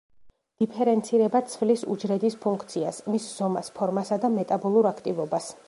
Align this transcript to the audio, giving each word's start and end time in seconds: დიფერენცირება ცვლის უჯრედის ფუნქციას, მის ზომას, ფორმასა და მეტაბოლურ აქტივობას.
დიფერენცირება 0.61 1.41
ცვლის 1.55 1.83
უჯრედის 1.95 2.39
ფუნქციას, 2.45 3.03
მის 3.17 3.29
ზომას, 3.35 3.73
ფორმასა 3.79 4.19
და 4.25 4.35
მეტაბოლურ 4.41 4.93
აქტივობას. 4.95 5.55